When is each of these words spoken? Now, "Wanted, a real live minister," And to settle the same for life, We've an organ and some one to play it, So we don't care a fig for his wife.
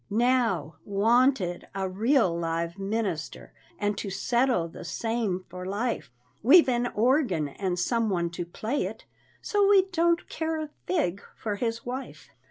Now, 0.09 0.77
"Wanted, 0.83 1.67
a 1.75 1.87
real 1.87 2.35
live 2.35 2.79
minister," 2.79 3.53
And 3.77 3.95
to 3.99 4.09
settle 4.09 4.67
the 4.67 4.83
same 4.83 5.45
for 5.47 5.63
life, 5.63 6.09
We've 6.41 6.67
an 6.69 6.87
organ 6.95 7.49
and 7.49 7.77
some 7.77 8.09
one 8.09 8.31
to 8.31 8.43
play 8.43 8.85
it, 8.85 9.05
So 9.43 9.67
we 9.67 9.83
don't 9.91 10.27
care 10.27 10.59
a 10.59 10.71
fig 10.87 11.21
for 11.35 11.57
his 11.57 11.85
wife. 11.85 12.29